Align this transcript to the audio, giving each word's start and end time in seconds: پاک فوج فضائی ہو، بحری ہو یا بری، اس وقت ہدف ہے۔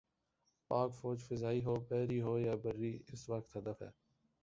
پاک 0.69 0.91
فوج 0.95 1.19
فضائی 1.23 1.63
ہو، 1.63 1.75
بحری 1.89 2.21
ہو 2.21 2.37
یا 2.39 2.55
بری، 2.55 2.99
اس 3.13 3.29
وقت 3.29 3.57
ہدف 3.57 3.81
ہے۔ 3.81 3.89